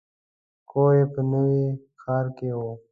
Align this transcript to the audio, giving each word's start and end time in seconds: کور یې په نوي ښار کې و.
کور 0.69 0.91
یې 0.99 1.05
په 1.13 1.21
نوي 1.31 1.61
ښار 2.01 2.25
کې 2.37 2.49
و. 2.57 2.61